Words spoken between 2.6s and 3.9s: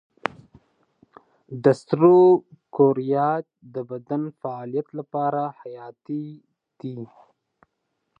کرویات د